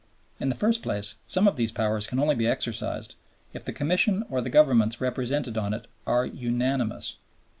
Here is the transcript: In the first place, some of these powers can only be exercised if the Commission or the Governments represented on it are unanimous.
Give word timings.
In 0.39 0.49
the 0.49 0.55
first 0.55 0.81
place, 0.81 1.17
some 1.27 1.47
of 1.47 1.57
these 1.57 1.71
powers 1.71 2.07
can 2.07 2.17
only 2.19 2.33
be 2.33 2.47
exercised 2.47 3.13
if 3.53 3.63
the 3.63 3.71
Commission 3.71 4.23
or 4.31 4.41
the 4.41 4.49
Governments 4.49 4.99
represented 4.99 5.59
on 5.59 5.75
it 5.75 5.85
are 6.07 6.25
unanimous. 6.25 7.17